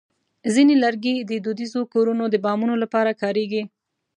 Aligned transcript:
ځینې 0.53 0.75
لرګي 0.83 1.15
د 1.29 1.31
دودیزو 1.45 1.81
کورونو 1.93 2.23
د 2.29 2.35
بامونو 2.45 2.75
لپاره 2.83 3.17
کارېږي. 3.21 3.63